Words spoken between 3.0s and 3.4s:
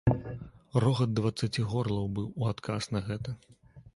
гэта.